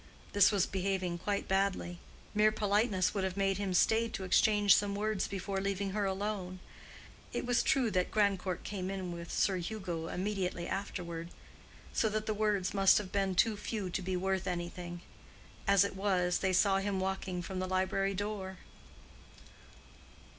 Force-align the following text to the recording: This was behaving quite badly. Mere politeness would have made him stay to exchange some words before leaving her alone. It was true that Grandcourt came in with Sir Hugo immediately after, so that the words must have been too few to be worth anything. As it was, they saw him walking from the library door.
This 0.33 0.51
was 0.51 0.65
behaving 0.65 1.19
quite 1.19 1.47
badly. 1.47 1.99
Mere 2.33 2.51
politeness 2.51 3.13
would 3.13 3.23
have 3.23 3.37
made 3.37 3.59
him 3.59 3.71
stay 3.71 4.09
to 4.09 4.23
exchange 4.23 4.73
some 4.75 4.95
words 4.95 5.27
before 5.27 5.61
leaving 5.61 5.91
her 5.91 6.05
alone. 6.05 6.57
It 7.33 7.45
was 7.45 7.61
true 7.61 7.91
that 7.91 8.09
Grandcourt 8.09 8.63
came 8.63 8.89
in 8.89 9.11
with 9.11 9.31
Sir 9.31 9.57
Hugo 9.57 10.07
immediately 10.07 10.67
after, 10.67 11.27
so 11.93 12.09
that 12.09 12.25
the 12.25 12.33
words 12.33 12.73
must 12.73 12.97
have 12.97 13.11
been 13.11 13.35
too 13.35 13.55
few 13.55 13.91
to 13.91 14.01
be 14.01 14.17
worth 14.17 14.47
anything. 14.47 15.01
As 15.67 15.83
it 15.83 15.95
was, 15.95 16.39
they 16.39 16.51
saw 16.51 16.79
him 16.79 16.99
walking 16.99 17.43
from 17.43 17.59
the 17.59 17.67
library 17.67 18.15
door. 18.15 18.57